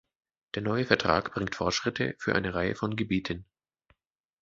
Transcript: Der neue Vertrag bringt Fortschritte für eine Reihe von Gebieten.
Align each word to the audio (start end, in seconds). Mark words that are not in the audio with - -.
Der 0.55 0.63
neue 0.63 0.83
Vertrag 0.85 1.31
bringt 1.31 1.53
Fortschritte 1.53 2.15
für 2.17 2.33
eine 2.33 2.55
Reihe 2.55 2.73
von 2.73 2.95
Gebieten. 2.95 3.45